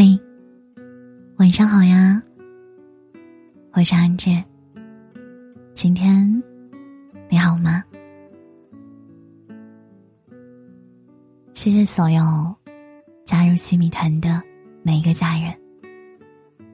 [0.00, 0.04] 嗨，
[1.38, 2.22] 晚上好呀，
[3.72, 4.30] 我是安志。
[5.74, 6.40] 今天
[7.28, 7.82] 你好吗？
[11.52, 12.22] 谢谢所有
[13.26, 14.40] 加入西米团的
[14.84, 15.52] 每一个家人，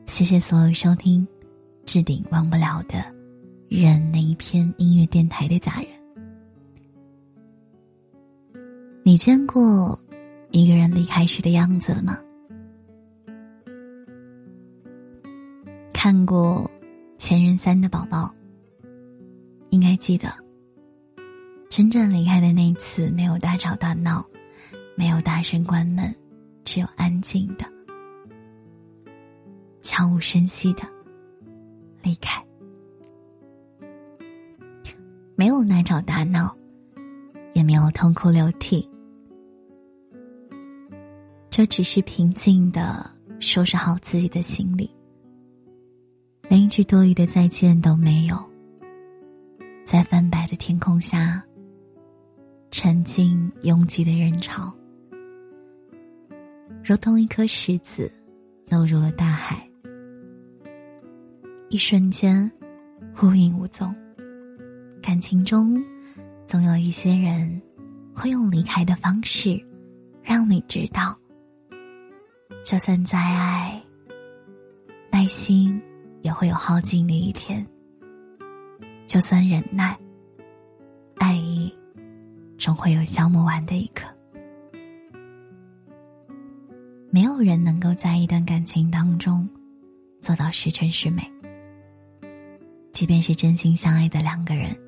[0.04, 1.26] 谢谢所有收听
[1.86, 2.98] 《置顶忘不了的
[3.70, 5.88] 人》那一篇音乐电台的家人。
[9.02, 9.98] 你见过
[10.50, 12.18] 一个人离开时的样子了吗？
[16.04, 16.70] 看过
[17.18, 18.30] 《前任三》的宝宝，
[19.70, 20.28] 应该记得，
[21.70, 24.22] 真正离开的那一次，没有大吵大闹，
[24.98, 26.14] 没有大声关门，
[26.62, 27.64] 只有安静的、
[29.80, 30.82] 悄无声息的
[32.02, 32.44] 离开，
[35.36, 36.54] 没有大吵大闹，
[37.54, 38.86] 也没有痛哭流涕，
[41.48, 44.94] 就只是平静的收拾好自己的行李。
[46.54, 48.36] 连一句多余的再见都没有，
[49.84, 51.44] 在泛白的天空下，
[52.70, 54.72] 沉浸拥挤的人潮，
[56.84, 58.08] 如同一颗石子
[58.70, 59.68] 落入了大海，
[61.70, 62.48] 一瞬间
[63.20, 63.92] 无影无踪。
[65.02, 65.84] 感情中，
[66.46, 67.60] 总有一些人
[68.14, 69.60] 会用离开的方式，
[70.22, 71.18] 让你知道，
[72.64, 73.82] 就算再爱，
[75.10, 75.63] 耐心。
[76.44, 77.66] 会有耗尽的一天。
[79.06, 79.98] 就算忍耐，
[81.14, 81.74] 爱意
[82.58, 84.06] 总会有消磨完的一刻。
[87.10, 89.48] 没有人能够在一段感情当中
[90.20, 91.22] 做到十全十美。
[92.92, 94.78] 即便是真心相爱的两个人，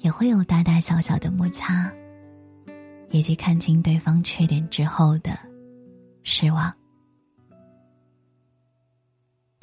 [0.00, 1.90] 也会有大大小小的摩擦，
[3.08, 5.30] 以及看清对方缺点之后的
[6.24, 6.70] 失望。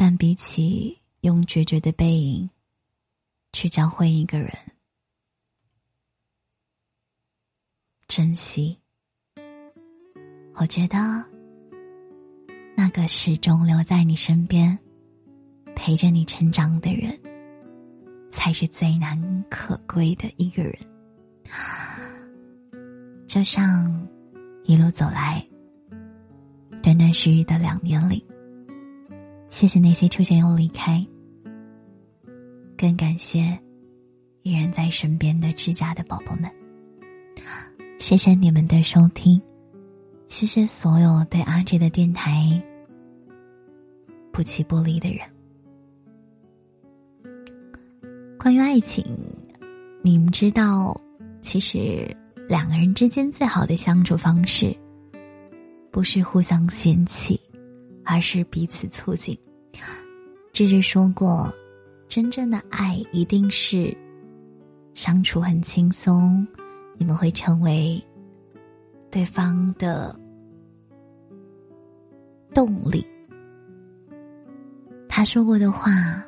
[0.02, 2.50] 但比起用决绝的背影
[3.52, 4.50] 去教会一个人
[8.08, 8.80] 珍惜，
[10.54, 10.98] 我觉得
[12.78, 14.80] 那个始终留在你身边、
[15.76, 17.20] 陪着你成长的人，
[18.32, 20.80] 才是最难可贵的一个人。
[23.28, 24.08] 就像
[24.64, 25.46] 一路走来，
[26.82, 28.26] 断断续续的两年里。
[29.50, 31.06] 谢谢那些出现又离开，
[32.78, 33.60] 更感谢
[34.44, 36.50] 依然在身边的自家的宝宝们。
[38.00, 39.42] 谢谢你们的收听，
[40.28, 42.62] 谢谢所有对阿 J 的电台
[44.32, 45.20] 不弃不离的人。
[48.38, 49.04] 关于爱情，
[50.02, 50.96] 你们知道，
[51.42, 52.16] 其实
[52.48, 54.74] 两个人之间最好的相处方式，
[55.92, 57.38] 不是互相嫌弃。
[58.12, 59.38] 而是彼此促进。
[60.52, 61.54] 芝芝说过，
[62.08, 63.96] 真正的爱一定是
[64.96, 66.46] 相处很轻松，
[66.98, 68.04] 你们会成为
[69.12, 70.20] 对方的
[72.52, 73.06] 动力。
[75.08, 76.26] 他说过的话，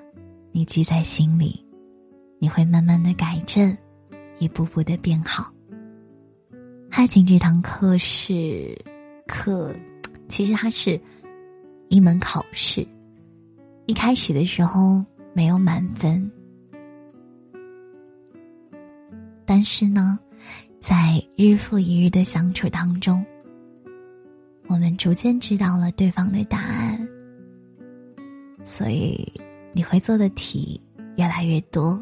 [0.51, 1.65] 你记在心里，
[2.37, 3.75] 你会慢慢的改正，
[4.37, 5.51] 一步步的变好。
[6.91, 8.79] 爱情这堂课是
[9.25, 9.73] 课，
[10.29, 11.01] 其实它是。
[11.91, 12.87] 一门考试，
[13.85, 15.03] 一开始的时候
[15.33, 16.31] 没有满分，
[19.45, 20.17] 但是呢，
[20.79, 23.21] 在日复一日的相处当中，
[24.67, 27.05] 我们逐渐知道了对方的答案，
[28.63, 29.29] 所以
[29.73, 30.81] 你会做的题
[31.17, 32.01] 越来越多，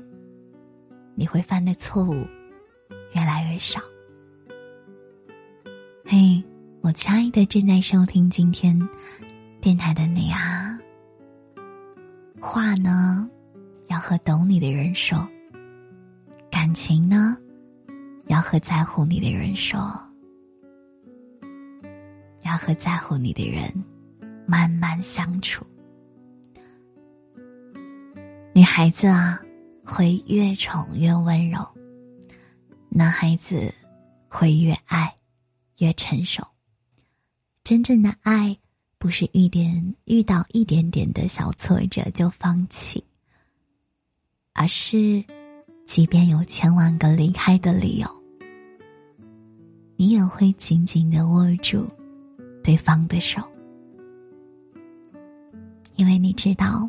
[1.16, 2.14] 你会犯的错误
[3.16, 3.82] 越来越少。
[6.06, 6.44] 嘿，
[6.82, 8.80] 我亲爱的正在收听今天。
[9.62, 10.80] 电台的你啊，
[12.40, 13.30] 话呢
[13.88, 15.28] 要和懂你的人说，
[16.50, 17.38] 感情呢
[18.28, 19.78] 要和在乎你的人说，
[22.44, 23.70] 要和在乎你的人
[24.48, 25.66] 慢慢相处。
[28.54, 29.42] 女孩子啊，
[29.84, 31.60] 会越宠越温柔；
[32.88, 33.74] 男孩子
[34.30, 35.14] 会越爱
[35.80, 36.42] 越成熟。
[37.62, 38.58] 真正的爱。
[39.00, 43.02] 不是一点遇到一点点的小挫折就放弃，
[44.54, 45.24] 而是，
[45.86, 48.08] 即便有千万个离开的理由，
[49.96, 51.88] 你也会紧紧的握住
[52.62, 53.42] 对方的手，
[55.96, 56.88] 因为你知道，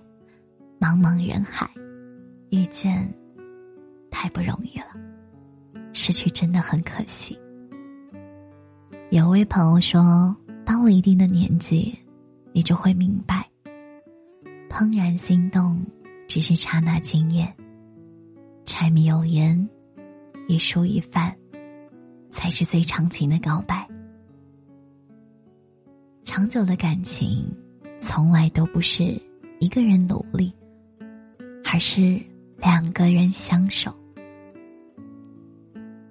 [0.80, 1.70] 茫茫人海，
[2.50, 3.08] 遇见
[4.10, 4.86] 太不容易了，
[5.92, 7.38] 失去真的很可惜。
[9.10, 10.36] 有位朋友说。
[10.70, 11.92] 到了一定的年纪，
[12.52, 13.44] 你就会明白，
[14.68, 15.84] 怦然心动
[16.28, 17.52] 只是刹那惊艳，
[18.64, 19.68] 柴米油盐，
[20.46, 21.36] 一蔬一饭，
[22.30, 23.84] 才是最长情的告白。
[26.22, 27.52] 长久的感情，
[27.98, 29.20] 从来都不是
[29.58, 30.52] 一个人努力，
[31.64, 32.22] 而是
[32.58, 33.92] 两个人相守。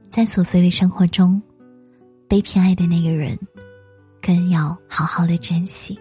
[0.09, 1.41] 在琐碎的生活中，
[2.27, 3.39] 被偏爱的那个人，
[4.21, 5.97] 更要好好的珍惜。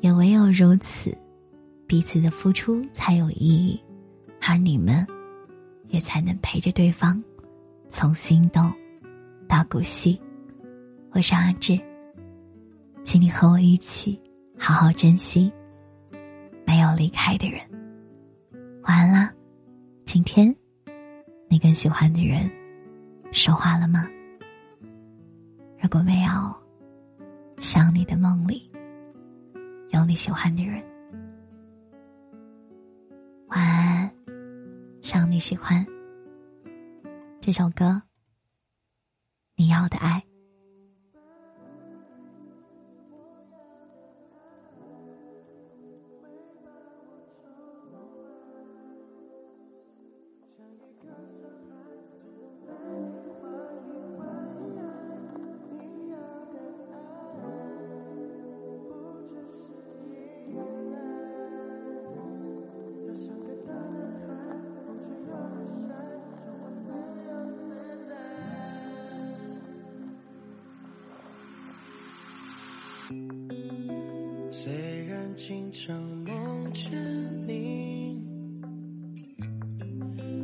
[0.00, 1.16] 也唯有如此，
[1.86, 3.82] 彼此的付出才有意义，
[4.40, 5.06] 而你们，
[5.88, 7.22] 也才能陪着对方，
[7.88, 8.72] 从心动
[9.46, 10.20] 到古稀。
[11.10, 11.78] 我是阿志。
[13.02, 14.20] 请你和我一起
[14.58, 15.50] 好好珍惜
[16.66, 17.60] 没有离开的人。
[18.82, 19.32] 晚安啦，
[20.04, 20.54] 今天
[21.48, 22.48] 你跟喜欢的人
[23.32, 24.06] 说话了吗？
[25.82, 26.30] 如果没有，
[27.60, 28.68] 想你的梦里
[29.90, 30.82] 有你喜欢的人。
[33.48, 34.10] 晚安，
[35.02, 35.86] 想你喜欢
[37.38, 38.00] 这首歌，
[39.56, 40.24] 你要的爱。
[74.50, 76.92] 虽然经常梦见
[77.46, 78.22] 你，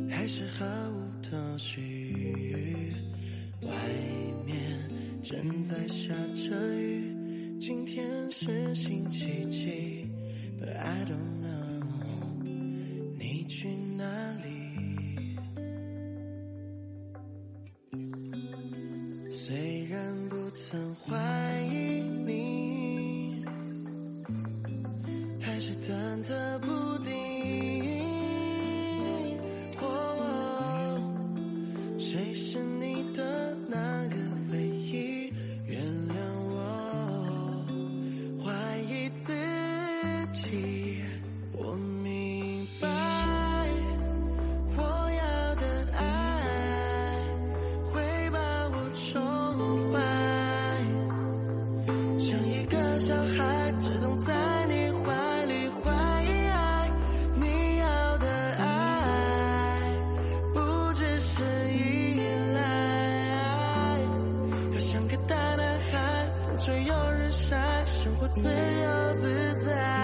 [0.09, 2.93] 还是毫无头绪。
[3.61, 3.71] 外
[4.45, 4.55] 面
[5.23, 10.05] 正在下着雨，今天是星期几
[10.59, 11.83] ？But I don't know，
[13.17, 14.03] 你去哪
[66.57, 69.96] 吹又日晒，生活自由自在。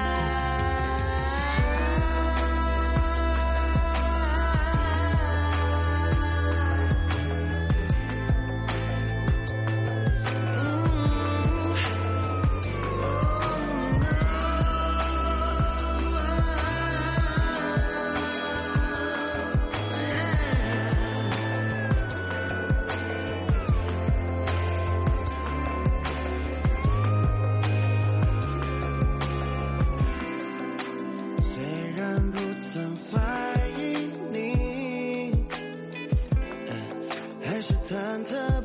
[37.94, 38.63] 你，还是忐忑不定。